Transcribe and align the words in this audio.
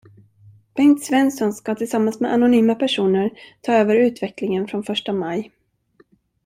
Bengt 0.75 1.03
Svensson 1.03 1.53
skall 1.53 1.75
tillsammans 1.75 2.19
med 2.21 2.31
anonyma 2.33 2.75
personer 2.75 3.29
ta 3.61 3.73
över 3.73 3.95
utvecklingen 3.95 4.67
från 4.67 4.83
första 4.83 5.13
maj. 5.13 5.51